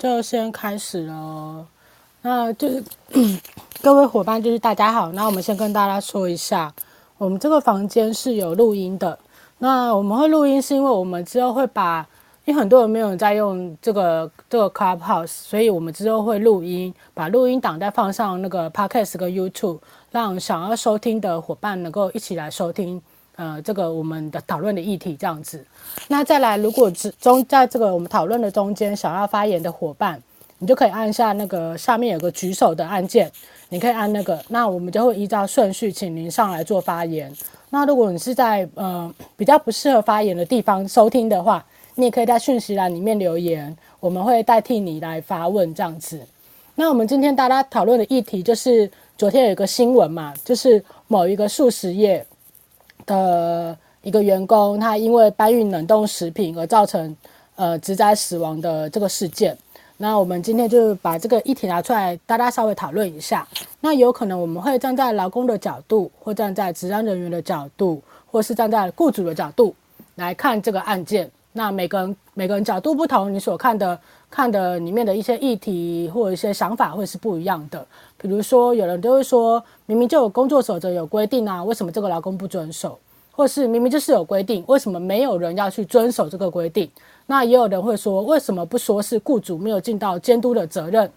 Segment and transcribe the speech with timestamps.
[0.00, 1.66] 就先开始了。
[2.22, 2.82] 那就是
[3.82, 5.12] 各位伙伴，就是大家好。
[5.12, 6.72] 那我们先跟大家说一下，
[7.18, 9.18] 我们这个房间是有录音的。
[9.58, 12.06] 那我们会录音，是因为我们之后会把，
[12.46, 19.80] 因为很多人没有在用这个这个 Clubhouse，所以我们之后会录音，把录音档再放上那个 Podcast 跟 YouTube，
[20.10, 23.02] 让想要收听的伙伴能够一起来收听。
[23.40, 25.64] 呃，这个我们的讨论的议题这样子。
[26.08, 30.22] 那再来，如果中在这个我们讨论的中间想要发言的伙伴，
[30.58, 33.32] 你就可以按下那个下面有个举手的按键，
[33.70, 37.34] 你可以按那个，那我们就会依照顺序请您上来做发言。
[37.70, 41.64] 那如果你是在呃比较不适合发言的地方收听的话，
[41.94, 46.20] 你也可以在讯息栏里面留言，我们会代替你来发问这样子。
[46.74, 52.22] 那我们今天大家讨论的议题就是昨天有一个新闻嘛，就是某一个速食业。
[53.06, 57.16] 的一个员工，他因为搬运冷冻食品而造成
[57.56, 59.56] 呃职灾死亡的这个事件，
[59.98, 63.46] 那我们今天就把这个议题拿出来，大家稍微讨论一下。
[63.80, 69.74] 那有可能我们会站在劳工的角度，或站在职安人员的角度，或是站在雇主的角度
[70.14, 71.30] 来看这个案件。
[71.52, 73.98] 那每个人每个人角度不同，你所看的
[74.30, 77.84] 看的里面的一些议题或者一些想法会是不一样的。
[78.16, 82.98] 比如说，有人都会说，明明就有工作守则有规定啊，为什么这个劳工不遵守？
[83.32, 86.88] 或是明明就是有规定，为什么没有人要去遵守这个规定？
[87.26, 91.10] 那也有人会说，为什么不说是雇主没有尽到监督的责任？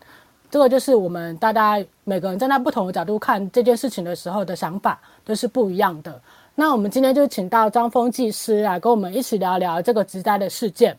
[0.50, 6.22] 这个就是我们大家每个人站在不同的角度看这件事情的时候的想法都是不一样的。
[6.56, 10.96] 那我们今天就请到张峰技师来跟我们一起聊聊这个职灾的事件。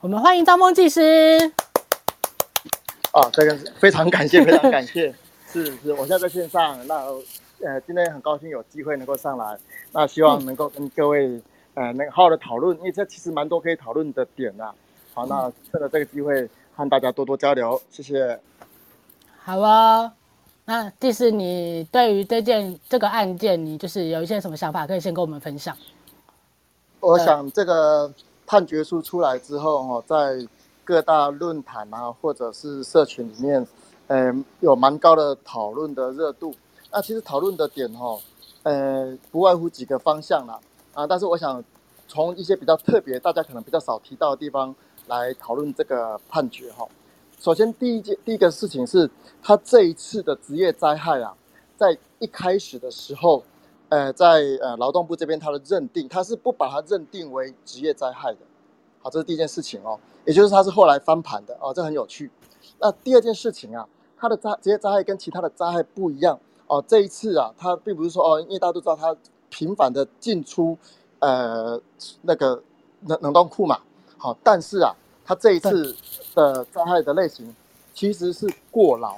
[0.00, 1.00] 我们欢迎张峰技师。
[3.12, 5.12] 哦，这个非常感谢，非常感谢。
[5.50, 6.78] 是是，我现在在线上。
[6.86, 6.94] 那
[7.64, 9.58] 呃，今天很高兴有机会能够上来。
[9.90, 11.26] 那希望能够跟各位、
[11.74, 14.72] 嗯、呃，那个好好的讨论，因为这其实蛮多可以讨论的点呐。
[15.14, 18.38] 好，那趁着这个机会和大家多多交流，谢谢。
[19.42, 20.12] 好啊。
[20.64, 25.76] 那技师，你对于这件这个案件，你就是有一些什么想法，可以先跟我们分享？
[27.00, 28.12] 我想这个
[28.48, 30.48] 判决书出来之后，哈，在
[30.82, 33.66] 各大论坛啊，或者是社群里面，
[34.06, 36.54] 嗯，有蛮高的讨论的热度。
[36.90, 38.18] 那其实讨论的点，哈，
[38.62, 40.58] 呃，不外乎几个方向啦，
[40.94, 41.62] 啊，但是我想
[42.08, 44.74] 从一些比较特别，大家可能比较少提到的地方
[45.08, 46.88] 来讨论这个判决，哈。
[47.38, 49.10] 首先，第一件第一个事情是，
[49.42, 51.34] 他这一次的职业灾害啊，
[51.76, 53.44] 在一开始的时候，
[53.88, 58.38] 呃，在呃劳动部这边他的认定，他是不把它认定为职业灾害的。
[59.00, 62.30] 好，这是第一件事情哦，也就是他是后来翻盘的哦，这很有趣。
[62.78, 69.16] 那第二件事情啊，他的灾职业灾害跟其他的灾害不一样哦，这一次啊，他并不是说哦，因为大家都知道他
[69.48, 70.76] 频繁的进出
[71.18, 71.80] 呃
[72.22, 72.62] 那个
[73.06, 73.78] 冷冷冻库嘛，
[74.16, 74.94] 好，但是啊。
[75.30, 75.94] 他这一次
[76.34, 77.54] 的灾害的类型，
[77.92, 79.16] 其实是过劳，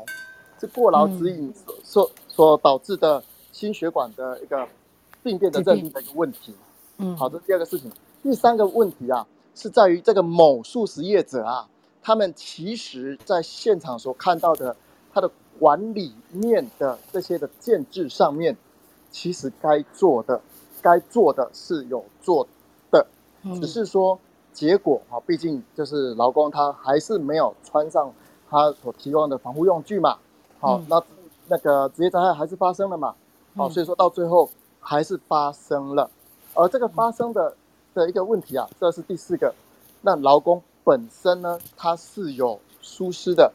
[0.59, 3.23] 是过劳指引所所所导致的
[3.61, 4.67] 心血管的一个
[5.23, 6.55] 病变的认定的一个问题。
[6.97, 11.69] 嗯，好的，第二个事情，第三个问题啊，是在于这个某素食业者啊，
[12.03, 14.75] 他们其实在现场所看到的
[15.13, 18.57] 他的管理面的这些的建制上面，
[19.11, 20.41] 其实该做的
[20.81, 22.49] 该做的是有做
[22.91, 23.07] 的，
[23.61, 24.19] 只是说。
[24.53, 28.13] 结果啊，毕竟就是劳工他还是没有穿上
[28.51, 30.19] 他所提供的防护用具嘛，
[30.59, 31.03] 好、嗯，那
[31.47, 33.15] 那个职业灾害还是发生了嘛，
[33.57, 34.49] 好、嗯，所以说到最后
[34.81, 36.11] 还是发生了，
[36.55, 37.55] 而这个发生的
[37.95, 39.55] 的一个问题啊，这是第四个，
[40.03, 43.53] 那劳工本身呢，他是有疏失的，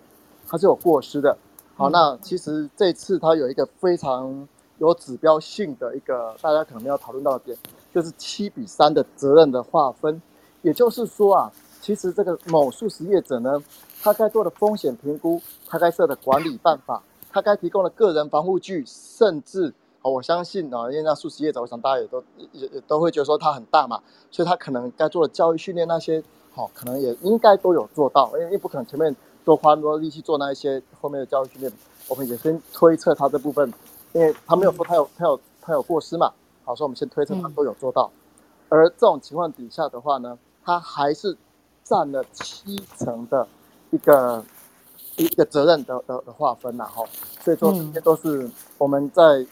[0.48, 1.38] 他是有过失的，
[1.76, 4.48] 好，那其实这次他有一个非常
[4.78, 7.58] 有指标性的一个大家可能没有讨论到的点，
[7.94, 10.22] 就是七比三的责任的划分。
[10.62, 13.64] 也就是说啊，其实这个某素食业者呢，
[14.02, 19.72] 他该做的风险评估，他该设的管理办法，他该提供的个人防护具，甚至
[20.06, 24.00] 啊，我相信啊，因为那速食业者，我想大家也都也也都会觉得说他很大嘛，
[24.30, 26.24] 所以他可能该做的教育训练那些，
[26.54, 31.74] 好，可能也应该都有做到，因为不可能前面多花那么多力气做那一些后面的教育训练，
[32.08, 33.74] 我们也先推测他这部分，
[34.14, 36.32] 因为他没有说他有他有他有过失嘛，
[36.64, 38.12] 好，所以我们先推测他都有做到，
[38.70, 41.36] 而这种情况底下的话呢，他还是
[41.84, 43.48] 占了七成的
[43.90, 44.46] 一个
[45.16, 47.04] 一个责任的的的划分呐，哈，
[47.42, 48.48] 所以说这些都是
[48.78, 49.44] 我们在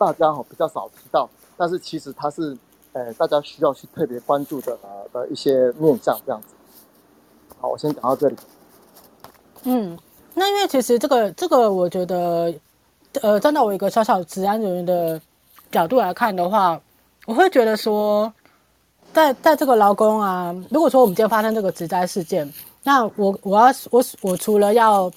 [0.00, 2.56] 大家哈比较少提到，但是其实它是
[2.94, 6.48] 呃大家需要去特别关注的呃的一些面向这样子。
[7.60, 8.36] 好，我先讲到这里。
[9.64, 9.98] 嗯，
[10.32, 12.54] 那因为其实这个这个我觉得，
[13.20, 15.20] 呃，站在我一个小小治安人员的
[15.70, 16.80] 角度来看的话，
[17.26, 18.32] 我会觉得说。
[19.12, 22.48] 在在这个劳工啊，如果说我们今天发生这个职灾事件，
[22.84, 25.10] 那我我要我我除了要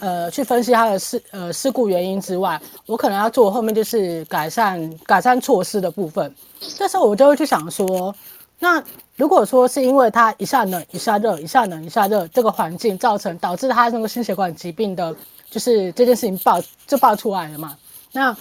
[0.00, 6.34] 呃去分析他的事呃事故原因之外，我可能要做后面就是改善改善措施的部分。
[6.76, 8.14] 这时候我就会去想说，
[8.58, 8.82] 那
[9.16, 15.14] 如果说是因为他一下冷一下热一下冷一下热这个环境造成导致他那个心血管疾病的，
[15.50, 17.76] 就是这件事情爆就爆出来了嘛？
[18.12, 18.36] 那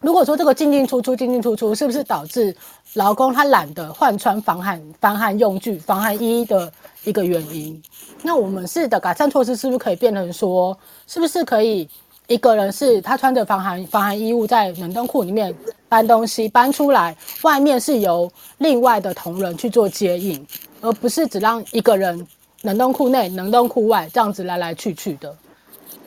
[0.00, 2.54] 如果说这个进进出出进进出出是不是导致
[2.94, 6.70] 劳工他懒得换穿防寒防寒用具防寒衣的
[7.04, 7.82] 一个原因？
[8.22, 10.76] 那我们是的改善措施是不是可以变成说，
[11.06, 11.88] 是不是可以
[12.26, 15.54] 一个人是他穿着防寒防寒衣物在冷冻库里面
[15.88, 20.46] 搬东西搬出来，外面是由另外的同仁去做接应，
[20.82, 22.26] 而不是只让一个人
[22.62, 25.34] 冷冻库内冷冻库外这样子来来去去的。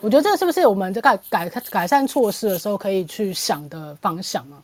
[0.00, 4.56] 我觉得这个是不是我们在改改改善措施的时候可以去想的方向呢？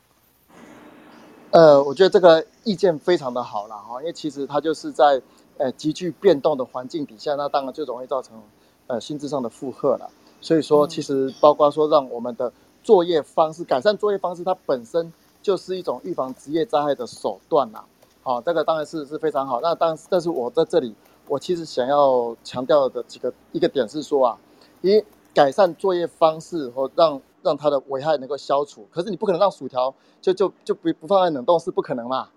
[1.50, 5.20] 呃，我觉得这个意见非常的好了哈，因为其实它就是在。
[5.58, 8.38] 呃，急剧变动的环境底下，那当然就容易造成
[8.88, 10.06] 呃心智上的负荷了。
[10.42, 12.52] 所以说，其实包括说让我们的
[12.84, 15.10] 作业方式改善作业方式，它本身
[15.40, 17.82] 就是一种预防职业灾害的手段呐。
[18.22, 19.58] 好，这个当然是是非常好。
[19.62, 20.94] 那当然，但是我在这里，
[21.26, 24.38] 我其实想要强调的几个一个点是说啊，
[24.82, 25.02] 一
[25.36, 32.28] 改善作业方式或让让它的危害能够消除，可是你不可能让薯条就就就不不放在冷冻室，不可能嘛。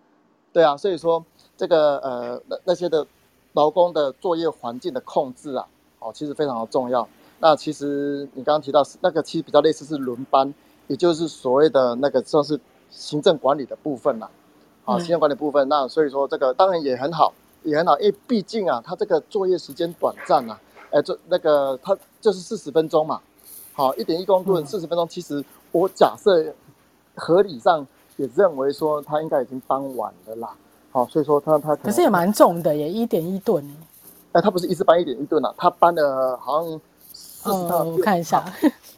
[0.54, 1.24] 对啊，所以说。
[1.60, 3.06] 这个呃，那那些的
[3.51, 5.68] 劳工的作业环境的控制啊，
[6.00, 7.06] 哦，其实非常的重要。
[7.40, 10.54] 那其实你刚刚提到是那个，其实比较类似是轮班，
[10.88, 12.57] 也就是所谓的那个算是
[12.90, 14.31] 行政管理的部分啦。
[14.86, 15.68] 啊，行政管理部分。
[15.68, 20.57] 那所以说这个当然也很好，也很好，因为毕竟啊，他这个作业时间短暂呐，
[20.92, 23.19] 哎，这那个他就是四十分钟嘛。
[23.74, 26.54] 好，一点一公吨四十分钟，其实我假设
[27.16, 27.86] 合理上
[28.18, 30.56] 也认为说他应该已经搬完了啦。
[30.92, 33.63] 好，所以说他他可，可是也蛮重的耶，一点一吨。
[34.31, 36.81] 哎，他不是一次搬一点一吨啊，他搬了好像
[37.13, 37.92] 四十趟。
[37.92, 38.44] 我看一下，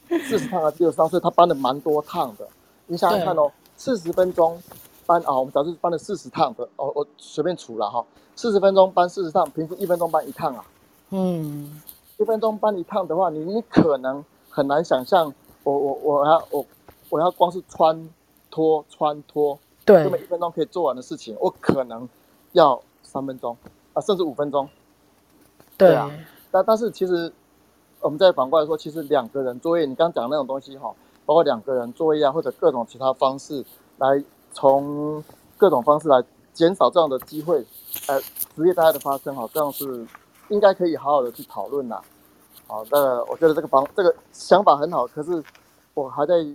[0.10, 2.48] 四十趟啊，只有三，所以他搬了蛮多趟的。
[2.88, 4.62] 你想想看哦，四十分钟
[5.06, 8.04] 搬啊，我们假设搬了四十趟的，哦，我随便除了哈，
[8.36, 10.66] 四十分钟搬四十趟，平均一分钟搬一趟啊。
[11.12, 11.82] 嗯，
[12.22, 15.34] 一分钟帮你烫的话，你你可能很难想象，
[15.64, 16.66] 我我我要我
[17.10, 18.08] 我要光是穿
[18.52, 19.58] 脱穿脱。
[19.84, 22.08] 对，这么一分钟可以做完的事情，我可能
[22.52, 23.58] 要三分钟
[23.94, 24.70] 啊，甚至五分钟。
[25.76, 26.12] 对，对啊，
[26.52, 27.34] 但但是其实
[28.00, 30.94] 我们再反过来说，其实两个人作业，你刚刚讲的那种东西哈，
[31.26, 33.66] 包括两个人作业啊，或者各种其他方式
[33.98, 35.24] 来从
[35.58, 37.66] 各种方式来减少这样的机会，
[38.08, 38.22] 呃，
[38.56, 40.06] 职业灾害的发生哈，这样是
[40.52, 42.00] 应该可以好好的去讨论呐。
[42.68, 45.44] 好，那我觉得这个方这个想法很好，可是
[45.96, 46.46] 我还在。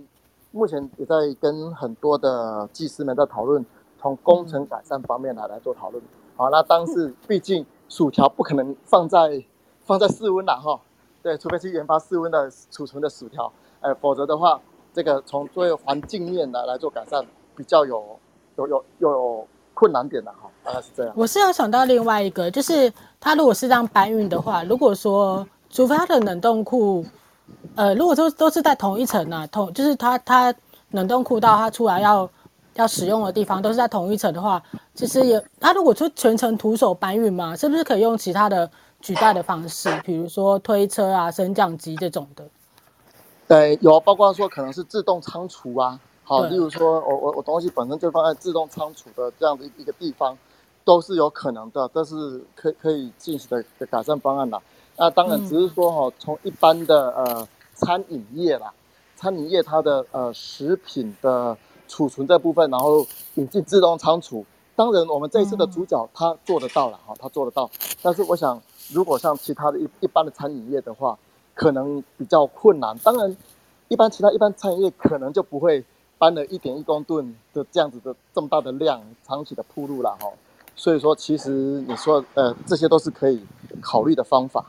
[0.51, 3.63] 目前也在跟很多的技师们在讨论，
[3.99, 6.01] 从工程改善方面来来做讨论。
[6.37, 9.43] 好，那当时毕竟薯条不可能放在
[9.81, 10.79] 放在室温啦哈，
[11.21, 13.51] 对，除非去研发室温的储存的薯条，
[13.81, 14.59] 哎，否则的话，
[14.93, 17.23] 这个从作业环境面来来做改善，
[17.55, 18.17] 比较有
[18.55, 21.13] 有有有困难点的哈，大概是这样。
[21.15, 27.05] 我是有想到另外一个，就是他如果是这样搬运的话，如果说除非他的冷冻库。
[27.75, 30.53] 呃，如果说都是在同一层呢、啊，同就是它它
[30.91, 32.29] 冷冻库到它出来要
[32.73, 34.61] 要使用的地方都是在同一层的话，
[34.93, 38.69] 其实也它如果说全程徒手搬运嘛，是不是可以用其他的
[38.99, 42.43] 取代的方式，比如说推车啊、升降机这种的？
[43.47, 45.97] 对，有包括说可能是自动仓储啊，
[46.29, 50.37] 好，例如说我我我东西本身就放在自动仓储的这样的一个地方，
[50.83, 54.61] 都是有可能的，这是可可以进行的的改善方案啦。
[54.97, 58.73] 那当然，只是说哈，从一般的呃餐饮业啦，
[59.15, 61.57] 餐饮业它的呃食品的
[61.87, 64.45] 储存这部分，然后引进自动仓储。
[64.75, 67.71] 当然，我们这一次的主角他做得到了哈，他做得到。
[68.01, 71.17] 但是我想，如果像其他的一一般的餐饮业的话，
[71.53, 72.97] 可能比较困难。
[72.97, 73.37] 当然，
[73.87, 75.85] 一般其他一般餐饮业可能就不会
[76.17, 80.29] 搬了一点一公吨的这样子的这么大的量，长期的铺路了哈。
[80.75, 81.49] 所以说，其实
[81.87, 83.43] 你说呃，这些都是可以
[83.81, 84.65] 考虑的方法。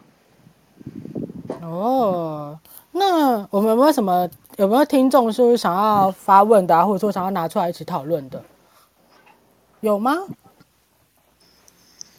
[1.60, 2.58] 哦，
[2.92, 8.42] 那我们有没有什么有没有听众是想要发问的啊，或者说想要拿出来一起讨论的？
[9.80, 10.16] 有吗？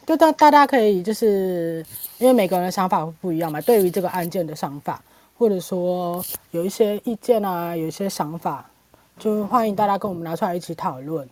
[0.06, 1.84] 就大大家可以就是
[2.18, 5.02] 因为每个人的想法不一样嘛，对于这个案件的想法，
[5.36, 8.69] 或者说有一些意见啊，有一些想法，
[9.20, 11.28] 就欢迎大家跟我们拿出来一起讨论。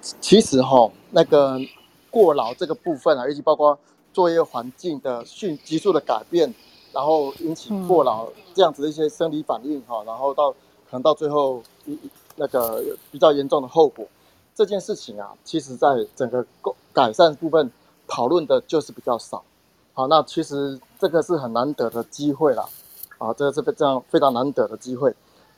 [0.00, 1.60] 其实哈，那个
[2.10, 3.78] 过劳这个部分啊，尤其包括
[4.14, 6.52] 作业环境的迅急速的改变。
[6.94, 11.98] 然后引起过劳这样子的一些生理反应哈，然后到可能到最后一
[12.36, 12.80] 那个
[13.10, 14.06] 比较严重的后果，
[14.54, 16.46] 这件事情啊，其实在整个
[16.92, 17.68] 改善部分
[18.06, 19.42] 讨论的就是比较少，
[19.92, 22.64] 好，那其实这个是很难得的机会啦，
[23.18, 25.12] 啊，这个是这样非常难得的机会。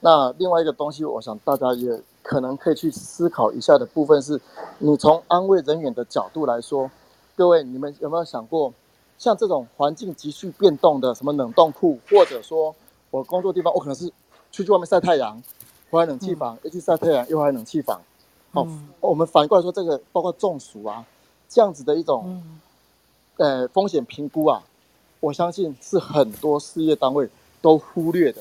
[0.07, 4.41] 那另外一个东西，我想大家也可能可以去思考一下的部分是，
[4.79, 6.89] 你从安慰人员的角度来说，
[7.35, 8.73] 各位你们有没有想过，
[9.19, 12.73] 像这种环境急剧变动的什么冷冻库，或者说
[13.11, 14.07] 我工作地方，我可能是
[14.53, 15.43] 出去外面晒太阳，
[15.91, 18.01] 回来冷气房，又去晒太阳，又回来冷气房。
[18.53, 18.65] 好，
[19.01, 21.05] 我们反过来说，这个包括中暑啊，
[21.49, 22.41] 这样子的一种
[23.39, 24.63] 呃风险评估啊，
[25.19, 27.29] 我相信是很多事业单位
[27.61, 28.41] 都忽略的。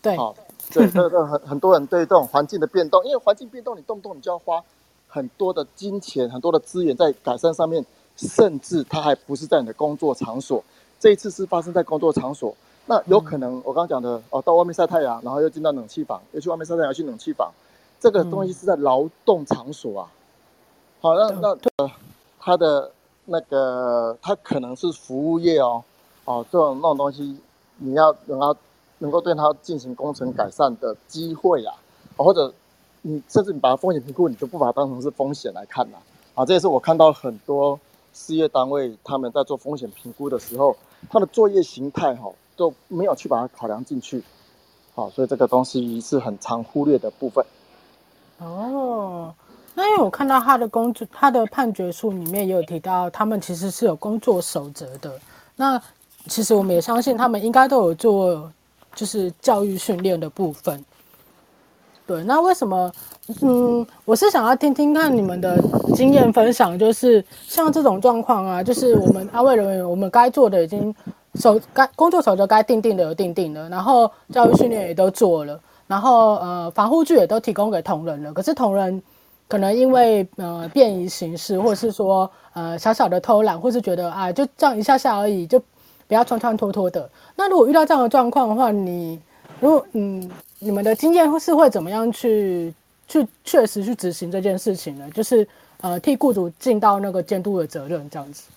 [0.00, 0.36] 对，好。
[0.72, 4.62] 对，这个 很很多人对这种环境的变动，因为环境变动，你动不动你就要花
[5.06, 7.84] 很多的金钱、很多的资源在改善上面，
[8.16, 10.62] 甚至它还不是在你的工作场所。
[11.00, 12.54] 这一次是发生在工作场所，
[12.86, 17.50] 那有可能我刚刚讲的哦，到外面晒太阳，然后又进到冷气房，又去外面晒太阳，去冷气房，
[17.98, 20.08] 这个东西是在劳动场所啊。
[21.00, 21.90] 好，那那呃，
[22.38, 22.90] 它的
[23.24, 25.82] 那个它可能是服务业哦，
[26.24, 27.38] 哦，这种那种东西
[27.78, 28.54] 你要等到。
[28.98, 31.74] 能够对它进行工程改善的机会啊，
[32.16, 32.52] 或者
[33.02, 35.98] 你甚至你把它风险评估，你就不把它当成是风险来看了
[36.34, 36.44] 啊。
[36.44, 37.78] 这也是我看到很多
[38.12, 40.76] 事业单位他们在做风险评估的时候，
[41.08, 44.22] 他的作业形态哈都没有去把它考量进去，
[44.94, 47.44] 好，所以这个东西是很常忽略的部分。
[48.38, 49.32] 哦，
[49.74, 55.12] 那因为我看到他的工作，他的判决书里面也有提到，他们其实是有工作守则的。
[55.54, 55.80] 那
[56.26, 58.52] 其实我们也相信，他们应该都有做。
[58.98, 60.84] 就是教育训练的部分，
[62.04, 62.90] 对，那为什么？
[63.42, 65.56] 嗯，我是想要听听看你们的
[65.94, 70.92] 经验分享，就是像这种状况啊，就是我们安慰人员，我们该做的已经
[71.36, 79.00] 手该工作守则该定定的有定定了，然后教育训练也都做了，然后呃防护具也都提供给同仁了，可是同仁
[79.46, 85.62] 可能因为呃便宜行事，或是说呃小小的偷懒，或是觉得啊就这样一下下而已就。
[86.08, 87.08] 不要穿穿脱脱的。
[87.36, 89.20] 那如果遇到这样的状况的话，你
[89.60, 92.74] 如果嗯，你们的经验是会怎么样去
[93.06, 95.08] 去确实去执行这件事情呢？
[95.14, 95.46] 就是
[95.80, 98.48] 呃，替雇主尽到那个监督的责任，这样子。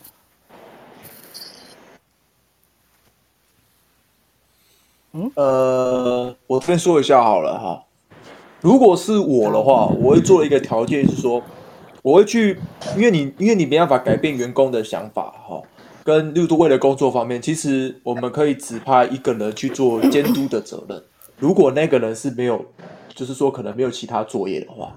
[5.14, 7.84] 嗯，呃，我先说一下好了哈。
[8.62, 11.44] 如果是我的话，我会做一个条件是说，
[12.02, 12.58] 我会去，
[12.96, 15.62] 因为你因为你没办法改变员工的想法哈。
[16.04, 21.04] 跟六度位的工作方面，其实我们可以指派一个人去做监督的责任。
[21.38, 22.66] 如果那个人是没有，
[23.16, 24.96] 就是说可能没有其他作业的话，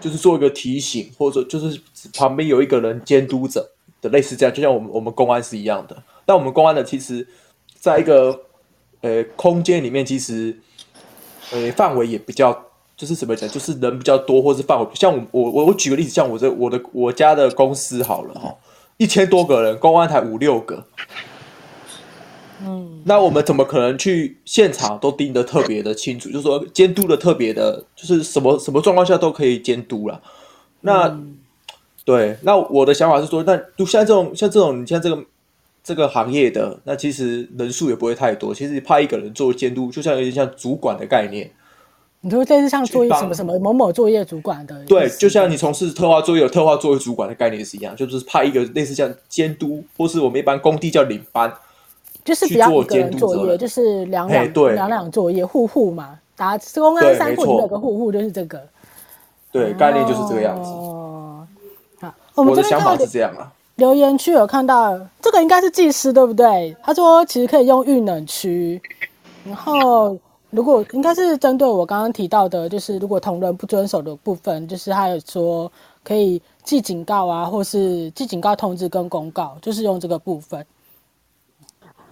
[0.00, 1.80] 就是做一个提醒，或者就是
[2.14, 3.70] 旁边有一个人监督者
[4.00, 6.02] 的类似这样，就像我们我们公安是一样的。
[6.24, 7.26] 但我们公安的其实
[7.78, 8.40] 在一个
[9.00, 10.56] 呃空间里面，其实
[11.50, 18.54] 呃范围也比较，就是怎么讲，就是人比较多，或是范围像我我我举个例子，像我这我的我家的公司好了哈。
[18.98, 20.86] 一千多个人，公安才五六个，
[22.64, 26.28] 嗯，那我们怎么可能去现场都盯得特别的清楚？
[26.30, 30.22] 就是说监督的特别的，就是什么什么状况下都可以监督了。
[30.82, 31.38] 那、嗯、
[32.04, 35.24] 对，那我的想法是说，那就像这种像这种你像这个
[35.82, 38.54] 这个行业的，那其实人数也不会太多。
[38.54, 41.50] 其实派一个人做监督，就像有点像主管的概念。
[42.24, 44.80] 你说这是像作业什么什么某某作业主管的？
[44.84, 51.52] 对，就像你从事特化作业有特化作业主管的概念是一样，就是派一个类似像监督，或是我们一般工地叫领班，
[52.24, 58.62] 就是不要一个人作业，就是两两两两作业，户户嘛，打公安三户有个户户就是这个。
[59.50, 60.70] 对，概念就是这个样子。
[60.70, 61.44] 哦，
[62.00, 63.52] 好，我们的想法是这样啊。
[63.74, 66.76] 留言区有看到这个应该是技师对不对？
[66.84, 68.80] 他说其实可以用预冷区，
[69.44, 70.16] 然后。
[70.52, 75.72] 如果应该是针对我刚刚提到的，就是如果同仁不遵守的部分，就是还有说
[76.04, 80.64] 可以记警告啊，或是记警告通知跟公告，就是用这个部分。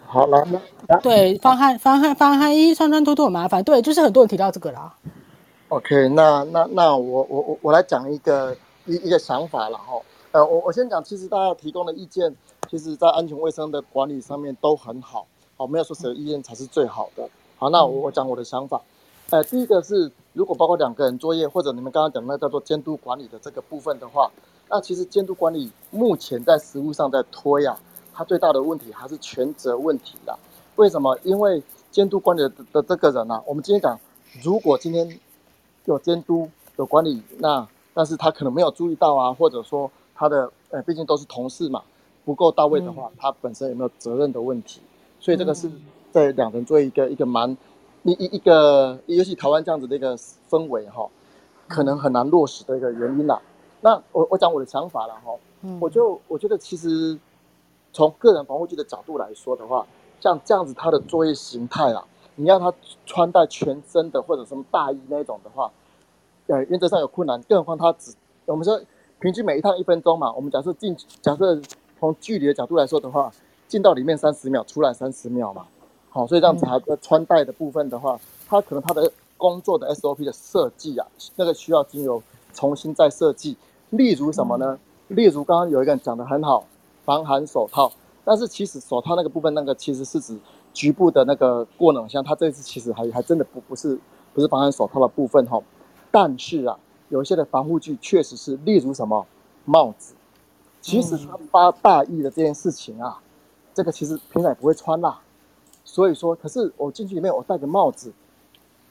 [0.06, 0.42] 好了，
[0.88, 4.94] 那对防寒防寒防寒衣穿穿脱脱很麻烦，对，就是很多人提到这个啦。
[5.68, 8.56] OK，那那那我我我我来讲一个
[8.86, 10.00] 一一个想法了哈。
[10.32, 12.34] 呃，我我先讲，其实大家提供的意见，
[12.70, 15.26] 其实在安全卫生的管理上面都很好，
[15.58, 17.28] 哦，没有说谁的意见才是最好的。
[17.60, 18.80] 好，那我我讲我的想法。
[19.28, 24.30] 呃，第一个是，如果包括两个人作业，或者你们刚刚讲的那叫做监督管理的这个部分的话，
[24.70, 27.78] 那其实监督管理目前在实务上在推啊，
[28.14, 30.34] 它最大的问题还是权责问题啦。
[30.76, 31.18] 为什么？
[31.22, 34.00] 因为监督管理的的这个人呢、啊，我们今天讲，
[34.42, 35.20] 如果今天
[35.84, 41.82] 有监督有管理，那但是他可能没有注意到啊，或者说他的呃，毕竟都是同事嘛，
[42.24, 44.80] 不够到位的话，他本身有没有责任的问题？
[45.20, 45.70] 所以这个是。
[46.10, 47.56] 在两人做一个一个蛮
[48.02, 51.08] 一一一个，尤其台湾这样子的一个氛围哈，
[51.68, 53.40] 可能很难落实的一个原因啦。
[53.80, 55.32] 那我我讲我的想法了哈，
[55.80, 57.18] 我就我觉得其实
[57.92, 59.86] 从个人防护具的角度来说的话，
[60.20, 62.04] 像这样子它的作业形态啊，
[62.36, 62.72] 你让他
[63.06, 65.70] 穿戴全身的或者什么大衣那种的话，
[66.46, 67.40] 呃，原则上有困难。
[67.42, 68.14] 更何况他只
[68.46, 68.80] 我们说
[69.18, 71.60] 平均每一趟一分钟嘛，我们假设进假设
[71.98, 73.30] 从距离的角度来说的话，
[73.68, 75.66] 进到里面三十秒，出来三十秒嘛。
[76.10, 82.20] 好，所以这样子它的穿戴的部分的话，它可能它的工作的 SOP 的设计啊，那个需要经由
[82.52, 83.56] 重新再设计。
[83.90, 84.78] 例如什么呢？
[85.08, 86.64] 例如刚刚有一个人讲的很好，
[87.04, 87.92] 防寒手套。
[88.24, 90.38] 但是其实手套那个部分，那个其实是指
[90.74, 93.98] 局部的那个过冷箱，它这次其实还还真的不不是
[94.34, 95.60] 不是防寒手套的部分哈。
[96.10, 99.26] 但是啊，有一些的防护具确实是，例如什么
[99.64, 100.14] 帽子，
[100.80, 103.20] 其实它发大意的这件事情啊，
[103.72, 105.20] 这个其实平常也不会穿啦。
[105.84, 108.12] 所以说，可是我进去里面，我戴个帽子，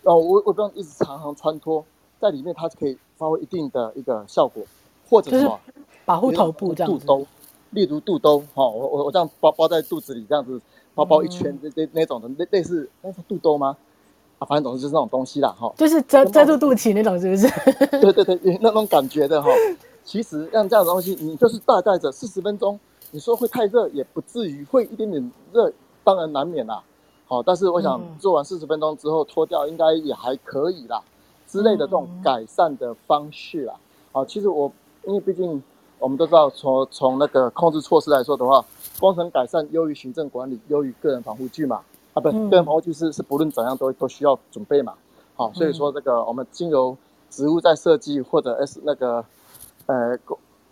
[0.03, 1.83] 哦，我我不用一直常常穿脱，
[2.19, 4.63] 在里面它可以发挥一定的一个效果，
[5.09, 5.59] 或者什么
[6.05, 7.05] 保护头部这样子。
[7.05, 7.27] 肚兜，
[7.71, 10.59] 例如肚兜，哈，我我我这样包包在肚子里，这样子
[10.93, 13.77] 包包一圈，这这那种的，类类似那是肚兜吗？
[14.39, 17.47] 啊，反正总之就是那种东西啦，哈，就是遮遮住肚脐那种，是不是？
[17.99, 19.49] 对对对，那种感觉的哈。
[20.03, 22.79] 其实像这样的东西，你就是大概着四十分钟，
[23.11, 25.71] 你说会太热也不至于，会一点点热，
[26.09, 26.81] 当然难免啦。
[27.27, 30.99] 好，但是我想做完四十分钟之后脱掉应该也还可以啦，
[31.47, 33.75] 之类的这种改善的方式啦。
[34.11, 34.71] 好，其实我
[35.05, 35.61] 因为毕竟
[35.99, 38.65] 我们都知道，从从那个控制措施来说的话，
[38.99, 41.81] 工程改善优于行政管理，优于个人防护具嘛。
[42.15, 44.95] 啊，不，个人防护具是是不论怎样都都需要准备嘛。
[45.35, 46.97] 好，所以说这个我们经由
[47.29, 49.23] 植物再设计或者 S 那个
[49.85, 50.17] 呃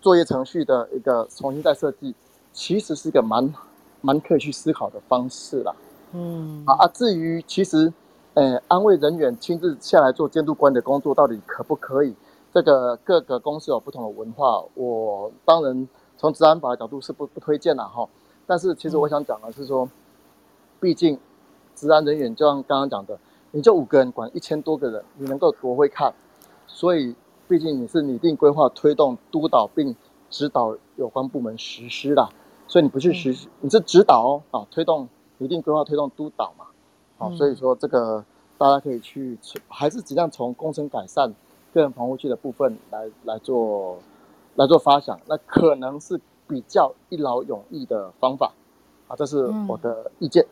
[0.01, 2.15] 作业程序的一个重新再设计，
[2.51, 3.53] 其实是一个蛮
[4.01, 5.75] 蛮可以去思考的方式啦。
[6.13, 7.91] 嗯，啊啊，至于其实，
[8.33, 12.15] 呃，安慰人员亲自下来做监督管理的工作，到底可不可以？
[12.53, 18.07] 这个各个公司有不同的文化，我当然从治安法的角度是不不推荐了哈。
[18.47, 19.87] 但是其实我想讲的是说，
[20.79, 21.19] 毕竟
[21.75, 23.19] 治安人员就像刚刚讲的，
[23.51, 26.13] 你就五个人管一千多个人，你能够多会看？
[26.65, 27.13] 所以
[27.47, 29.95] 毕竟你是拟定规划、推动、督导并
[30.29, 32.27] 指导有关部门实施的，
[32.67, 35.07] 所以你不去实施，你是指导哦啊，推动。
[35.39, 36.65] 一定规划推动督导嘛，
[37.19, 38.25] 好，所以说这个
[38.57, 41.31] 大家可以去，还是尽量从工程改善
[41.71, 43.99] 个人防护具的部分来来做
[44.55, 48.51] 来做发想，那可能是比较一劳永逸的方法，
[49.07, 50.43] 啊，这是我的意见。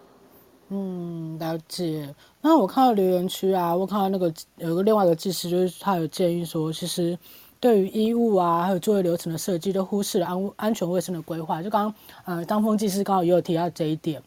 [0.69, 2.13] 嗯，了解。
[2.41, 7.17] 那我看到留言区啊，我看到那个有个另外一个技师，就是他有建议说，其实
[7.59, 11.63] 对于衣物啊，还有作业流程的设计，都忽视了安安全卫生的规划。
[11.63, 11.95] 就刚刚
[12.37, 14.21] 呃，张峰技师刚好也有提到这一点。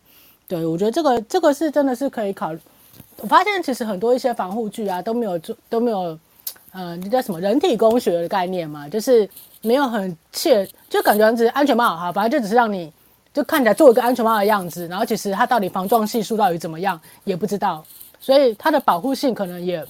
[0.46, 2.52] 对，我觉得这个这个是真的是可以考。
[3.18, 6.18] 我发现其实很多一些防护具啊都没有做都没有，
[6.72, 9.28] 呃，那叫什么人体工学的概念嘛，就是
[9.60, 12.92] 没有很切，就感觉只是安全帽哈，反正就只是让你
[13.34, 17.84] 就看起来做一个安全帽的样子，然后其实它到底防撞系数到底怎么样也不知道，
[18.20, 19.84] 所以它的保护性可能也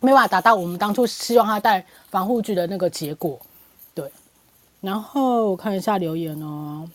[0.00, 3.38] 没办法达到我们当初希望他戴防护具的那个结果。
[3.94, 4.10] 对，
[4.80, 6.88] 然后我看一下留言哦。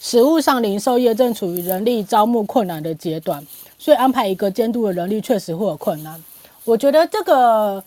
[0.00, 3.46] 实务上，零售业正处于人力招募困难的阶段，
[3.78, 6.22] 所以安排一个监督的人力确实会有困难。
[6.64, 7.82] 我觉得这个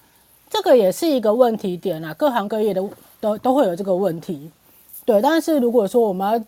[0.50, 2.84] 这个也是一个问题点啊，各行各业的
[3.20, 4.50] 都都会有这个问题。
[5.06, 6.46] 对，但是如果说我们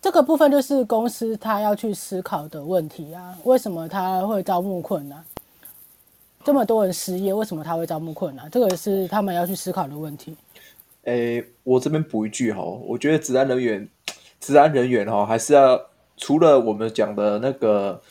[0.00, 5.22] 这个部分，就是公司他要去思考的问题啊，为什么他会招募困难？
[6.44, 8.48] 这么多人失业，为什么他会招募困难？
[8.50, 10.36] 这个是他们要去思考的问题。
[11.04, 13.88] 诶，我这边补一句哈，我觉得治安人员。
[14.40, 15.80] 治安人员哈，还是要
[16.18, 18.02] 除了我们讲的那个，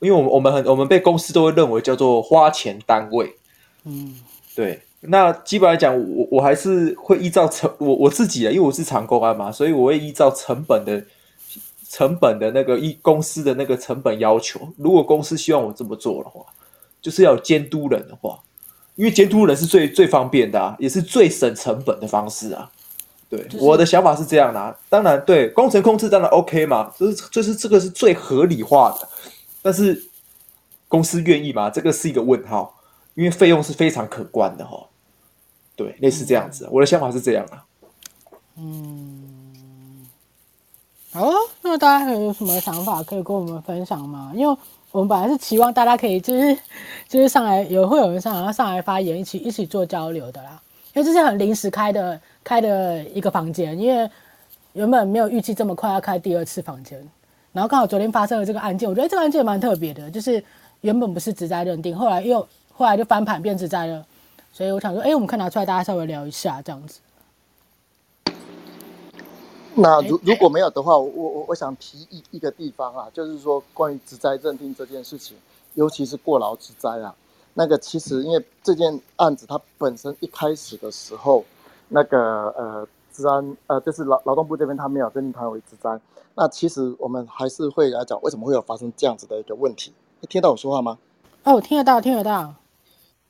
[0.00, 3.36] 因为我们我们很我们被公司都会认为叫做花钱单位，
[3.84, 4.20] 嗯，
[4.56, 4.82] 对。
[5.02, 11.04] 那基本来讲，我我还是会依照成我我自己的，因为我是长公安嘛，所以我会依照成本的
[11.88, 14.68] 成本的那个一公司的那个成本要求。
[14.76, 16.44] 如果公司希望我这么做的话，
[17.06, 18.36] 就是要监督人的话，
[18.96, 22.68] 因为监督人是最最方便的啊，也是最省成本的方式啊。
[23.28, 24.76] 对，就是、我的想法是这样啦。
[24.88, 29.08] 当然，对工程控制当然 OK 嘛，就是就是这个是最合理化的。
[29.62, 30.02] 但是
[30.88, 31.70] 公司愿意吗？
[31.70, 32.74] 这个是一个问号，
[33.14, 34.88] 因为费用是非常可观的哈。
[35.76, 37.64] 对，类似这样子，嗯、我的想法是这样啊。
[38.56, 40.04] 嗯，
[41.12, 41.30] 好，
[41.62, 44.32] 那大家还有什么想法可以跟我们分享吗？
[44.34, 44.56] 因为
[44.96, 46.56] 我们本来是期望大家可以就是
[47.06, 50.58] 就是上来有会有人上来上来发言，一起一起做交流的啦。
[50.94, 52.18] 因为这是很临时开的。
[52.42, 54.08] 开的一个房间，因为
[54.72, 56.96] 原本没有预计这么快要开第二次房间，
[57.52, 60.40] 然后刚好昨天发生了这个案件，我觉得这个案件蛮特别的，就是
[60.82, 62.38] 原本不是职灾认定，后来又
[62.72, 64.06] 后来就翻盘变职灾了，
[64.52, 67.00] 所以我想说，哎，我们可以拿出来大家稍微聊一下这样子。
[69.78, 75.36] 那如如果没有的话，我我我想提一一个地方啊，就是说关于职灾认定这件事情，
[75.74, 77.14] 尤其是过劳职灾啊，
[77.52, 81.44] 那个其实因为这件案子它本身一开始的时候，
[81.88, 86.00] 那个呃，治安呃，就是劳劳动部这边他没有认定它为职灾，
[86.34, 89.92] 那其实我们还是会来讲为什么会有发生这样子的一个问题。
[90.20, 90.96] 你听到我说话吗？
[91.44, 92.54] 哦，听得到，听得到，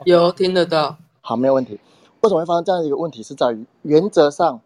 [0.05, 0.97] 有听得到。
[1.21, 1.81] 好，没有问题。
[2.21, 3.21] 为什么会发生这样的一个问题？
[3.25, 4.61] 是在于原则上。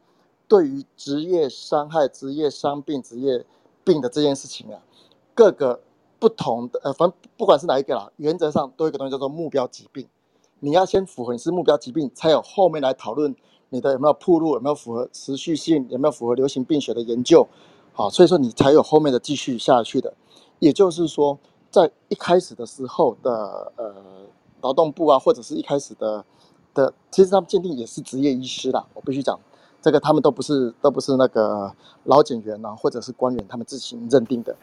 [0.50, 3.46] 对于职业伤害、职业伤病、职业
[3.84, 4.82] 病的这件事情啊，
[5.32, 5.80] 各个
[6.18, 10.08] 不同的呃，反正不管是哪一个啦，原则上都有一个东西叫做目标疾病。
[10.58, 13.32] 你要先符合你是目标疾病，才有后面来讨论
[13.68, 17.46] 你的有没有铺路，有没有符合持续性，有没有符合流行病学的研究。
[17.92, 20.12] 好，所以说你才有后面的继续下去的。
[20.58, 21.38] 也就是说，
[21.70, 23.94] 在一开始的时候的呃，
[24.62, 26.24] 劳动部啊，或者是一开始的
[26.74, 29.38] 的，其实他们鉴定也是职业医师啦，我必须讲。
[29.82, 31.72] 这个他们都不是都不是那个
[32.04, 34.54] 老警员啊，或者是官员，他们自行认定的。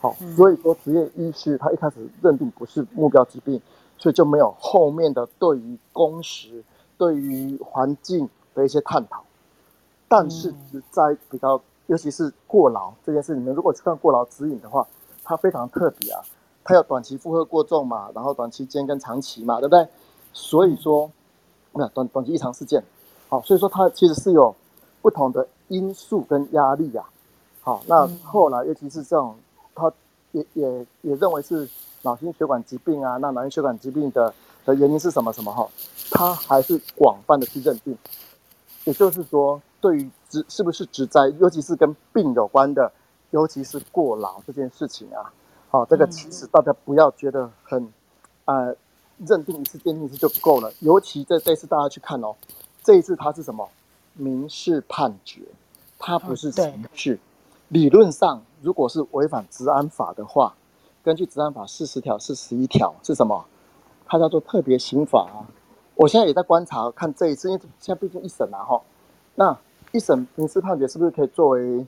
[0.00, 3.60] 好，所以说职业医师他一开始认定不是目标疾病，
[3.98, 6.64] 所以就没有后面的对于工时、
[6.96, 9.22] 对于环境的一些探讨。
[10.08, 10.52] 但是
[10.90, 14.84] 在比较，尤其是过劳这件事里面，如果去看过劳指引的话，
[15.22, 16.20] 它非常特别啊，
[16.64, 19.86] 它有短期负荷过重嘛，然后短期间跟长期嘛，对不对？
[20.32, 21.10] 所以说，
[21.72, 22.82] 没有短短期异常事件。
[23.28, 24.56] 好，所以说它其实是有。
[25.02, 27.10] 不同的因素跟压力呀、啊，
[27.60, 29.36] 好，那后来尤其是这种，
[29.74, 29.92] 他
[30.30, 31.68] 也也也认为是
[32.02, 34.32] 脑心血管疾病啊，那脑心血管疾病的
[34.64, 35.68] 的原因是什么什么哈，
[36.12, 37.98] 他还是广泛的去认定，
[38.84, 42.90] 也就是说，对于职是不是职灾，尤其是跟病有关的，
[43.30, 45.32] 尤其是过劳这件事情啊，
[45.68, 47.92] 好，这个其实大家不要觉得很，
[48.44, 48.74] 呃，
[49.26, 52.36] 认定一次、鉴定一次就够了，尤其这这次大家去看哦，
[52.84, 53.68] 这一次它是什么？
[54.14, 55.40] 民事判决，
[55.98, 57.18] 它不是刑事。
[57.68, 60.54] 理论上，如果是违反治安法的话，
[61.02, 63.46] 根据治安法四十条、四十一条是什么？
[64.06, 65.48] 它叫做特别刑法啊。
[65.94, 68.80] 我现在也在观察，看这一次，因为现在毕竟一审啊，哈。
[69.34, 69.56] 那
[69.92, 71.86] 一审民事判决是不是可以作为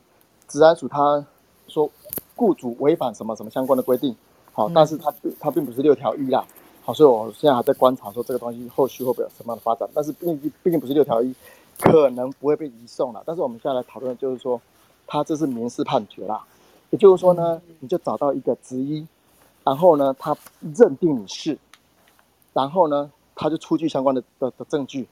[0.48, 1.24] 治安署他
[1.68, 1.90] 说
[2.34, 4.16] 雇主违反什么什么相关的规定？
[4.52, 6.42] 好，但是它它并不是六条一啦。
[6.82, 9.86] 好，所以我现在还在观察说这个东西后续会不会有什么样的发展？
[9.92, 11.34] 但是毕竟毕竟不是六条一。
[11.78, 14.60] 可能不会被移送了，但是我们现在来讨论的就是说，
[15.06, 16.42] 他这是民事判决啦，
[16.90, 19.06] 也就是说呢，你就找到一个执医，
[19.64, 20.36] 然后呢，他
[20.76, 21.58] 认定你是，
[22.52, 25.08] 然后呢，他就出具相关的的的证据，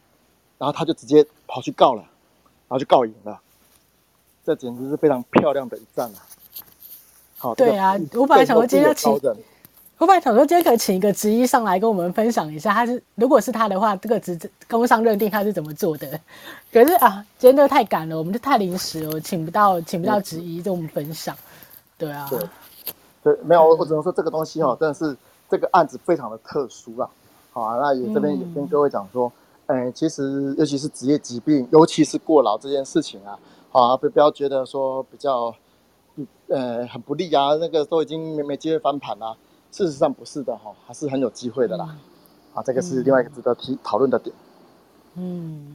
[0.58, 3.40] 然后他就直接跑去告了，然后就告赢了，
[4.44, 6.18] 这简直是非常漂亮的一战啊！
[7.38, 9.20] 好，对啊，我本来想说今天请。
[10.02, 14.36] 我本来想说，今天可以请一个职医上来跟我们分享一下，他是如果是他的话，这个职
[14.68, 16.08] 工伤认定他是怎么做的。
[16.72, 21.36] 可是啊，今天这个太赶了，我们就太临时了，请不到请不到职医跟我们分享。
[21.96, 22.40] 对啊，对，
[23.22, 25.16] 对，没有，我只能说这个东西哈，真的是
[25.48, 27.08] 这个案子非常的特殊啊。
[27.52, 29.32] 好啊，那也这边也跟各位讲说，
[29.66, 33.38] 哎、其实尤其是职业疾病，尤其是过劳这件事情啊，
[33.70, 35.54] 好啊，不不要觉得说比较，
[36.48, 39.36] 呃，很不利啊，那个都已经没没机会翻盘了。
[39.72, 41.96] 事实上不是的哈，还是很有机会的啦。
[42.54, 44.36] 啊，这个是另外一个值得提讨论的点。
[45.14, 45.74] 嗯，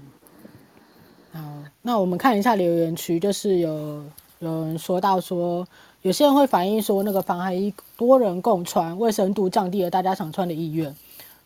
[1.34, 1.42] 好，
[1.82, 4.04] 那我们看一下留言区，就是有
[4.40, 5.68] 有人说到说，
[6.04, 10.96] 有些人会反映说，那个防寒衣多人共穿，卫生度降低了大家想穿的意愿。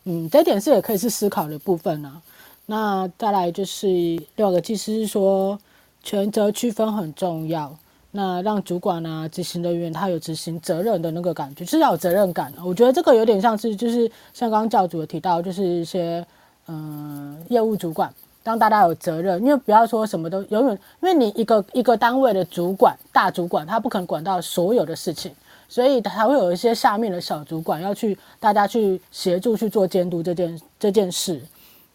[0.03, 2.21] 嗯，这点是也可以是思考的部分啊。
[2.65, 3.87] 那再来就是
[4.35, 5.57] 六个技师说，
[6.03, 7.77] 权责区分很重要。
[8.13, 12.53] 那让主管啊、执行人员他有执行责任的那个感觉，是要有责任感。
[12.61, 16.25] 我觉得这个有点像是，就是像刚刚教主有提到，就是一些
[16.67, 25.31] 嗯业务主管，当大家有责任，因为不要说什么都永远，因为你一个一个单位的主管、大主管，他不可能管到所有的事情，
[25.69, 31.41] 所以他会有一些下面的小主管要去大家去协助去做监督这件这件事。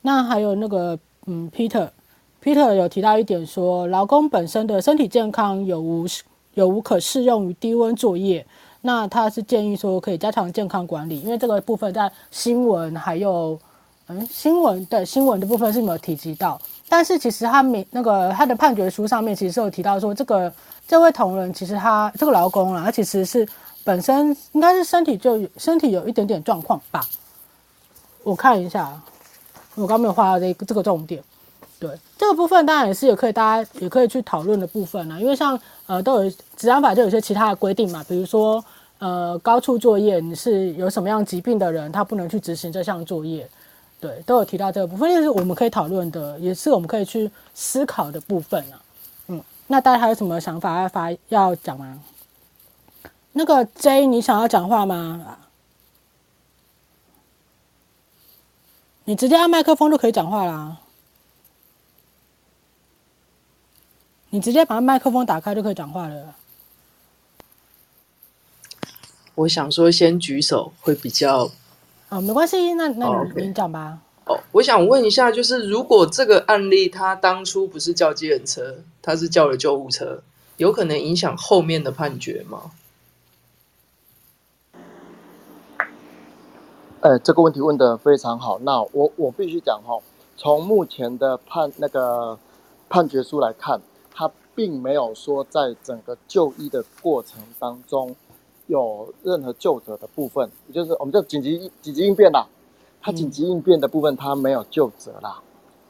[0.00, 1.88] 那还有那个嗯，Peter。
[2.46, 6.06] Peter 有提到一点说，劳工本身的身体健康有无
[6.54, 8.46] 有无可适用于低温作业？
[8.82, 13.58] 那他是建议说可以加强健康管理，因为这个部分在新闻还有
[14.06, 16.56] 嗯新闻的新闻的部分是没有提及到。
[16.88, 20.52] 但是其实他没那个他的判决书上面其实有提到说，这个
[20.86, 23.44] 这位同仁其实他这个劳工啊，他其实是
[23.82, 27.04] 本身应该是身体就身体有一点点状况吧。
[28.22, 29.02] 我看一下，
[29.74, 31.20] 我刚没有画到这个这个重点。
[31.78, 35.20] 对这个部分，当然也是也可以，大家也可以去讨论的部分啦。
[35.20, 38.64] 因为像呃，都有职安法就有些其他的规定嘛，比如说
[38.98, 43.48] 呃，高处作业你是有什么样疾病的人，他不能去执行这项作业。
[44.00, 48.80] 对，都有提到这个部分，就是我们可以讨论的，也是我们可以去思考的部分啊。
[49.28, 52.00] 嗯，那大家还有什么想法要发要讲吗？
[53.32, 55.38] 那个 J，你想要讲话吗？
[59.04, 60.78] 你直接按麦克风就可以讲话啦。
[64.30, 66.34] 你直接把麦克风打开就可以讲话了。
[69.34, 71.50] 我想说，先举手会比较。
[72.08, 73.98] 哦，没关系，那那你讲吧。
[74.24, 74.38] 哦，okay.
[74.38, 80.22] 哦，我想问一下，就是如果这个案例他当初不是叫接人车，他是叫了救护车，
[80.56, 82.70] 有可能影响后面的判决吗？
[87.02, 88.58] 哎，这个问题问的非常好。
[88.60, 90.00] 那我我必须讲哈，
[90.36, 92.38] 从目前的判那个
[92.88, 93.82] 判决书来看，他
[94.56, 98.16] 并没有说在整个就医的过程当中
[98.66, 102.48] 有任何就责的部分，也就是我们叫紧急紧急应变啦，
[103.00, 105.40] 他紧急应变的部分他没有就责啦。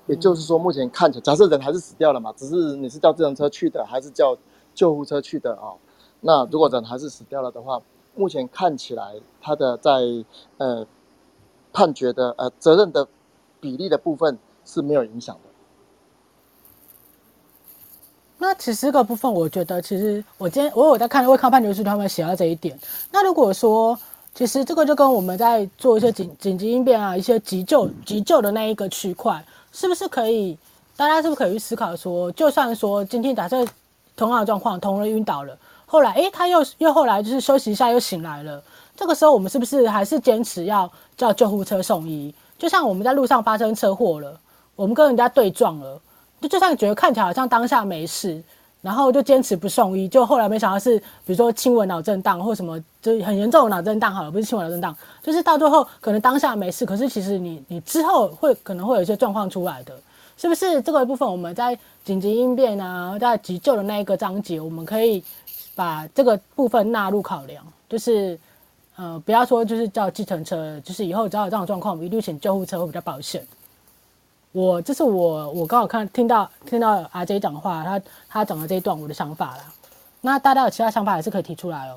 [0.06, 4.36] 嗯、也就是说，目前看起来，假设人还是死掉了嘛，只是你是叫自行车去的还是叫
[4.74, 5.76] 救护车去的啊、哦？
[6.20, 7.80] 那如果人还是死掉了的话，
[8.14, 10.02] 目前看起来他的在
[10.58, 10.86] 呃。
[11.72, 13.06] 判决的呃责任的
[13.60, 15.50] 比例的部分是没有影响的。
[18.38, 22.78] 那其实这个部分，我觉得其实我今天我有在看未看判决书，他们写到这一点。
[23.10, 23.98] 那如果说
[24.34, 30.56] 其实这个就跟我们在做一些紧紧急应变啊，一些急救急救的那一个区块，是不是可以
[30.96, 33.66] 大家是不是可以去思考说，就算说今天假设
[34.14, 38.62] 同样的状况，同人晕倒了，后来诶他又又后来就是休息一下又醒来了。
[38.94, 42.34] 这个时候，我们是不是还是坚持要叫救护车送医？
[42.58, 44.38] 就像我们在路上发生车祸了，
[44.74, 46.00] 我们跟人家对撞了，
[46.40, 48.42] 就就算觉得看起来好像当下没事，
[48.82, 59.94] 然后就坚持不送医，就后来没想到是，比如说轻微脑震荡或什么，就是很严重的脑震荡好了，不是轻微脑震荡，就是到最后可能当下没事，可是其实你你之后会可能会有一些状况出来的，
[60.36, 60.80] 是不是？
[60.82, 65.22] 这个部分我们在紧急应变啊，在急救的那一个章节，我们可以
[65.74, 68.38] 把这个部分纳入考量，就是。
[68.98, 73.46] 呃，不要说就是叫计程车，就是以后只要有这种状况，我们一律请救护车会比较保险。
[74.56, 79.64] 我这是我我刚好看听到听到阿 J 讲的话，他他讲的这一段我的想法啦。
[80.22, 81.96] 那大家有其他想法也是可以提出来哦。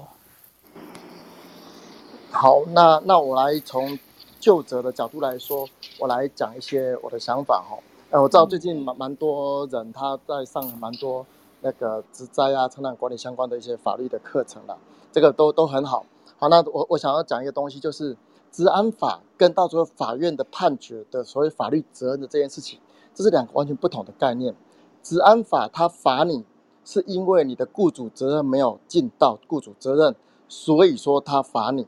[2.30, 3.98] 好，那那我来从
[4.42, 5.66] 就责的角度来说，
[6.00, 7.80] 我来讲一些我的想法哈。
[8.10, 11.26] 呃，我知道最近蛮蛮多人他在上蛮多
[11.62, 14.78] 那个职灾啊、成长管理相关的一些法律的课程了，
[15.14, 16.06] 这个都都很好。
[16.38, 18.18] 好，那我我想要讲一个东西，就是
[18.52, 22.80] 职安法跟到最后法院的判决的所谓法律责任的这件事情，
[23.14, 24.56] 这是两个完全不同的概念。
[25.02, 26.44] 治安法它罚你，
[26.84, 30.16] 是因为你的雇主责任没有尽到雇主责任，
[30.48, 31.88] 所以说他罚你。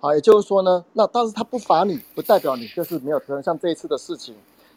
[0.00, 3.42] 好，也就是说呢，那但是他不罚你，不代表你就是没有责任。
[3.42, 4.34] 像这一次的事情，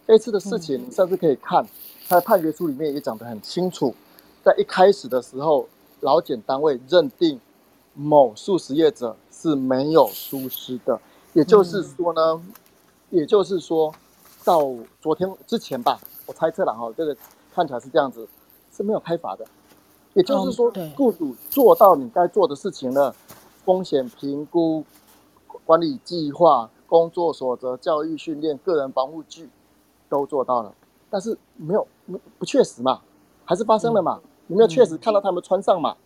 [0.08, 1.64] 这一次的事情，你甚至可以看
[2.08, 3.94] 他的判决书里面也讲得很清楚，
[4.44, 5.68] 在一开始的时候，
[6.00, 7.40] 劳检单位认定。
[7.94, 11.00] 某素食业者是没有疏失的，
[11.34, 12.54] 也就是说呢，嗯、
[13.10, 13.94] 也就是说，
[14.46, 14.62] 到
[15.02, 17.16] 昨天之前吧，我猜测了哈，这个
[17.54, 18.26] 看起来是这样子，
[18.72, 19.46] 是没有开罚的。
[20.14, 23.14] 也就是说，雇主做到你该做的事情了，
[23.66, 24.84] 风险评估、
[25.66, 29.50] 管理计划、工作所得、教育训练、个人防护具
[30.08, 30.74] 都做到了，
[31.10, 33.02] 但是没有不不确实嘛，
[33.44, 35.98] 还是发生了嘛，你没有确实看到他们穿上嘛，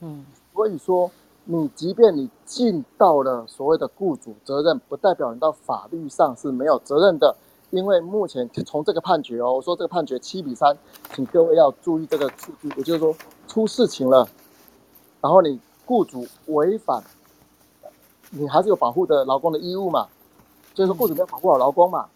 [0.00, 1.10] 嗯，所以说。
[1.52, 7.34] 你即便你尽到了所谓的雇主责任，不代表你到法律上是没有责任的。
[7.70, 10.78] 因为目前从这个判决哦，我说这个判决七比三，
[11.12, 13.12] 请各位要注意这个数据，也就是说
[13.48, 14.28] 出事情了，
[15.20, 17.02] 然后你雇主违反，
[18.30, 20.06] 你还是有保护的劳工的义务嘛，
[20.72, 22.06] 就是说雇主没有保护好劳工嘛，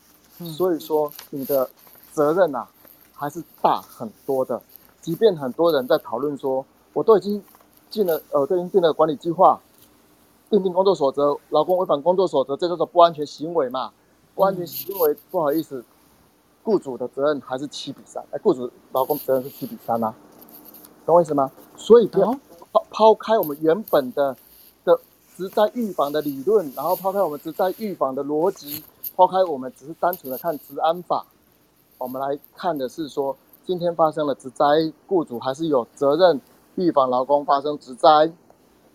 [0.57, 1.69] 所以说你的
[2.13, 2.69] 责任呐、啊、
[3.13, 4.63] 还是大很多的。
[5.01, 7.43] 即便很多人在讨论说，我都已经。
[7.95, 9.61] 进了呃，对应定了管理计划，
[10.51, 13.93] 订定工作守则，劳工违反工作守则，这叫做不安全行为嘛？
[14.35, 15.85] 不安全行为，不好意思，
[16.65, 20.13] 雇主的责任还是七比三，哎，雇主劳工责任是七比三啊，
[21.07, 21.53] 懂我意思吗？
[21.77, 22.33] 所以不要
[22.73, 24.37] 抛抛开我们原本的
[24.85, 24.99] 的
[25.37, 28.83] 职灾预防的理论，然后抛开我们职灾预防的逻辑，
[29.15, 31.25] 抛开我们只是单纯的看职安法，
[31.99, 36.41] 我们来看的是说，今天发生了职灾，雇主还是有责任。
[36.77, 38.33] 预防劳工发生职灾，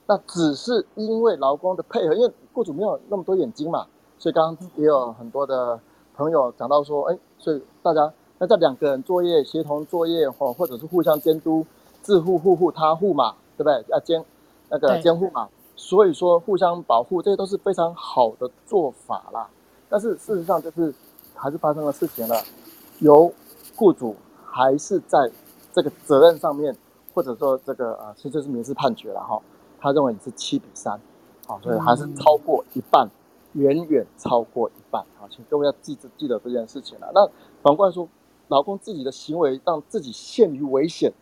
[0.08, 3.86] 那只是因为劳工的配合，因为雇主没有那么多眼睛嘛，
[4.18, 5.80] 所以刚刚也有很多的
[6.16, 11.66] 朋友讲到说，哎，所以大家那这两个人作业协同作业或或者是互相监督，
[12.02, 13.86] 自护护护他护嘛，对不对？
[13.90, 14.24] 要监
[14.70, 19.48] 那个监护嘛，所以说互相保护，这些都是非常好的做法啦。
[19.88, 20.94] 但是事实上就是
[21.34, 22.36] 还是发生了事情了，
[23.00, 23.32] 由
[23.76, 24.16] 雇主
[24.46, 25.32] 还是在
[25.74, 26.76] 这个责任上面，
[27.14, 29.42] 或者说这个呃，其实就是民事判决了哈。
[29.80, 31.00] 他认为你是七比三，
[31.48, 33.10] 好，所以还是超过一半，
[33.54, 35.04] 远远超过一半。
[35.18, 37.12] 好，请各位要记住记得这件事情了。
[37.14, 37.28] 那
[37.62, 38.08] 反过来说，
[38.48, 41.14] 劳工自己的行为让自己陷于危险，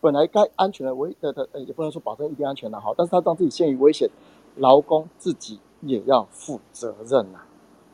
[0.00, 4.08] 本来该安全的危的的，也不能说保证一定安全的哈，但是他让自己陷于危险，
[4.56, 7.40] 劳工自己也要负责任呐。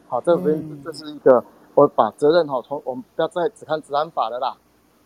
[0.09, 1.45] 好，这边这是一个。
[1.77, 4.57] 我把责任哈，从我们不要再只看治安法了啦，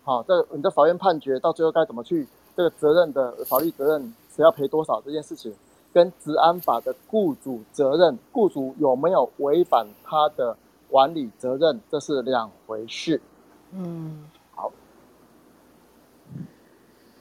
[0.03, 5.55] 好，这你的法院判决到最后该怎么去这个责任的法律责任谁要赔多少这件事情，
[5.93, 10.57] 跟治安法的雇主责任，雇主有没有违反他的
[10.89, 13.21] 管理责任，这是两回事。
[13.73, 14.73] 嗯，好，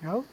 [0.02, 0.24] 好，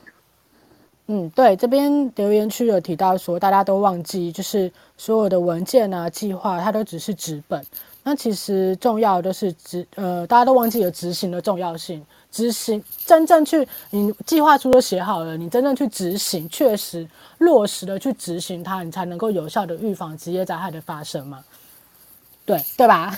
[1.09, 7.63] 嗯，对，这边留言区有提到说，大家都忘记，就是所有的文件啊、计划，它都只是纸本。
[8.03, 12.07] 那其实重要的是执呃，大家都忘记了执行的重要性。
[12.37, 21.43] 执行真正去，你计划书都写好了，你真正去执行，确实落实的去执行它，你才能够有效的预防职业灾害的发生嘛？
[22.45, 23.17] 对对吧？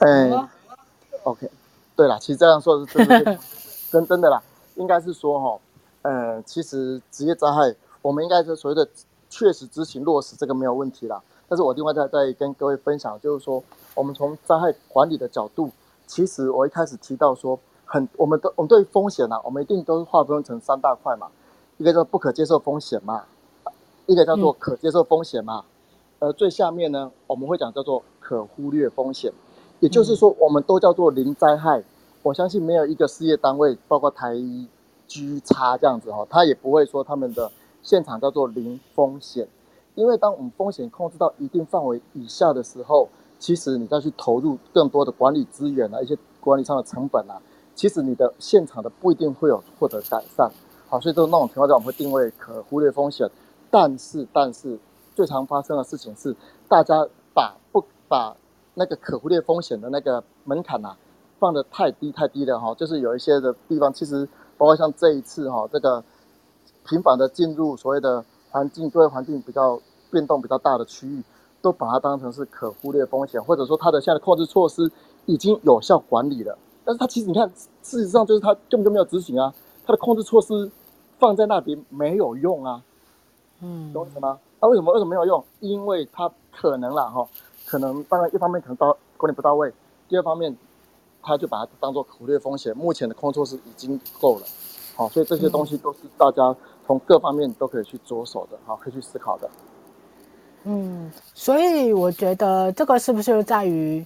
[0.00, 0.48] 嗯、 欸、
[1.22, 1.48] OK，
[1.94, 3.38] 对了，其实这样说是真的，
[3.92, 4.42] 真真的啦，
[4.74, 5.60] 应该是说哈，
[6.02, 8.90] 呃，其实职业灾害，我们应该是所谓的
[9.28, 11.22] 确实执行落实，这个没有问题啦。
[11.48, 13.62] 但是我另外再再跟各位分享，就是说，
[13.94, 15.70] 我们从灾害管理的角度，
[16.10, 21.28] 其实我一开始提到说，很，我们都我们对风险啊，我们一定都是划分成三大块嘛，
[21.78, 23.26] 一个叫不可接受风险嘛，
[24.06, 25.64] 一个叫做可接受风险嘛，
[26.18, 29.32] 而，最下面呢，我们会讲叫做可忽略风险，
[29.78, 31.84] 也就是说，我们都叫做零灾害。
[32.24, 34.34] 我相信没有一个事业单位，包括台
[35.06, 37.52] 居差这样子哈，他也不会说他们的
[37.84, 39.46] 现场叫做零风险。
[39.94, 43.08] 因为当我们风险控制到一定范围以下的时候，
[43.40, 47.40] 其实你再去投入更多的管理资源啊，一些管理上的成本啊，
[47.74, 50.48] 其实你的现场的不一定会有获得改善。
[50.88, 53.28] 好，所以就那种情况下，我们会定位可忽略风险。
[53.70, 54.78] 但是，但是
[55.16, 56.36] 最常发生的事情是，
[56.68, 58.36] 大家把不把
[58.74, 60.96] 那个可忽略风险的那个门槛啊
[61.38, 66.04] 放得太低太低了哈，就是有一些的地方，其实包括像这一次哈，这个
[66.84, 69.80] 频繁的进入所谓的环境，对环境比较。
[70.12, 71.22] 变动比较大的区域，
[71.62, 74.90] 都把它当成是可忽略风险，或者说它的现在的控制措施
[75.26, 76.56] 已经有效管理了。
[76.84, 77.46] 但是它其实你看，
[77.82, 79.52] 事实上就是它根本就没有执行啊，
[79.86, 80.70] 它的控制措施
[81.18, 82.82] 放在那边没有用啊。
[83.60, 84.38] 嗯，懂我意思吗？
[84.60, 85.44] 那为什么为什么没有用？
[85.60, 87.26] 因为它可能啦哈，
[87.66, 89.72] 可能当然一方面可能到管理不到位，
[90.08, 90.56] 第二方面
[91.22, 92.74] 他就把它当做可忽略风险。
[92.76, 94.46] 目前的控制措施已经够了，
[94.96, 99.48] 好，所以这些东西都是大家从各方面都可以去着手的，好，可以去思考的。
[100.64, 104.04] 嗯，所以我觉得这个是不是就在于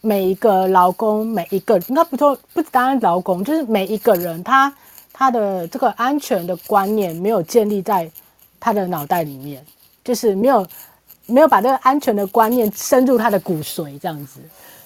[0.00, 4.74] 每一个劳工，每一个应该不说不单单劳工，就是每一个人他
[5.12, 8.10] 他的这个安全的观念没有建立在
[8.58, 9.64] 他的脑袋里面，
[10.02, 10.66] 就是没有
[11.26, 14.40] 没有把这个安全的观念深入他的骨髓这样子，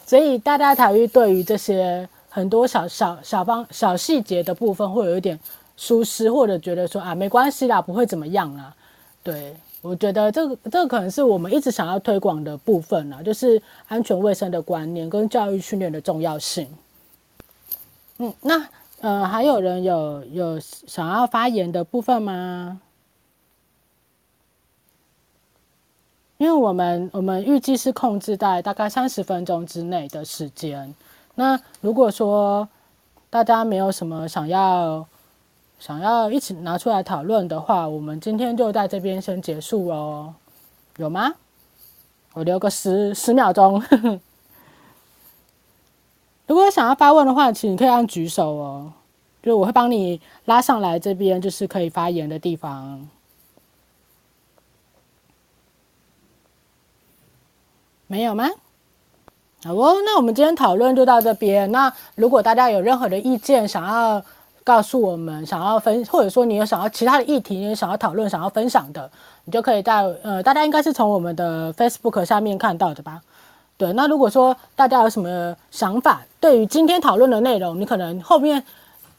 [0.06, 5.40] 所以大家才会对于这些很多小小小方小细节的部分会有一点
[5.74, 8.74] 疏失，或者觉得说啊没关系啦，不会怎么样啦，
[9.22, 9.56] 对。
[9.80, 16.68] 我觉得这个这个可能是我们一直想要推广的部分呢，就是安全卫生的观念跟教育训练的重要性。
[18.18, 18.68] 嗯，那
[19.00, 22.80] 呃还有人有有想要发言的部分吗？
[26.38, 30.92] 因为我们我们预计是控制在大概三十分钟之内的时间。
[31.36, 32.68] 那如果说
[33.30, 35.06] 大家没有什么想要。
[35.78, 40.34] 想要一起拿出来讨论的话，我们今天就在这边先结束哦。
[40.96, 41.34] 有吗？
[42.34, 43.80] 我留个十十秒钟。
[46.46, 48.92] 如果想要发问的话，请你可以按举手哦，
[49.42, 53.08] 就我会帮你拉上来这边，就是可以发言的地方。
[58.08, 58.48] 没有吗？
[59.62, 61.70] 好哦，那我们今天讨论就到这边。
[61.70, 64.24] 那如果大家有任何的意见，想要。
[64.68, 69.10] 告诉我们想要分，或者说你有想要其他的议题，你想要讨论、想要分享的，
[69.46, 73.22] 你就可以在呃，大家应该是从我们的 Facebook 下面看到的吧？
[73.78, 78.62] 对，那如果说大家有什么想法，对于今天讨论的内容，你可能后面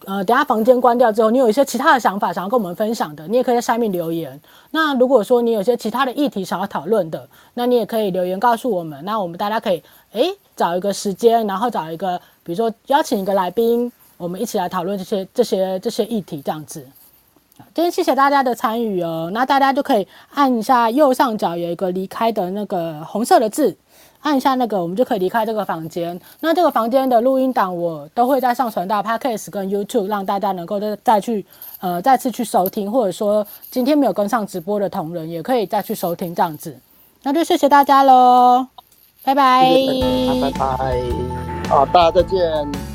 [0.05, 4.39] 呃，等下房间关掉之后，你有一些其他的想法想要跟我们分享的，你也可以在下面留言。
[4.69, 9.03] 那如果说你有些其他的议题想要讨论的，那你也可以留言告诉我们。
[9.03, 9.81] 那我们大家可以
[10.11, 13.91] 诶找一个时间，然后找一个，比如说邀请一个来宾。
[14.19, 16.85] 我们一起来讨论这些、这些、这些议题，这样子。
[17.73, 19.29] 今天谢谢大家的参与哦。
[19.33, 23.77] 那大家就可以按一下右上角有一个离开的那个红色的字，
[24.19, 26.19] 按一下那个，我们就可以离开这个房间。
[26.41, 31.45] 那这个房间的录音档我都会再上传到 Podcast 跟 YouTube，让大家能够再再去
[31.79, 36.77] 呃再次去收听，或者说今天没有跟上直播的同仁也可以再去收听这样子。
[37.23, 38.67] 那就谢谢大家喽，
[39.23, 39.69] 拜拜，
[40.41, 41.03] 拜拜，
[41.69, 42.88] 好，大家再见。